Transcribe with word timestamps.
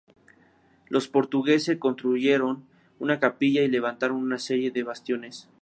Los 0.89 1.07
portuguese 1.07 1.77
construyeron 1.77 2.65
una 2.97 3.19
capilla 3.19 3.61
y 3.61 3.67
levantaron 3.67 4.17
una 4.17 4.39
serie 4.39 4.71
de 4.71 4.81
bastiones. 4.81 5.47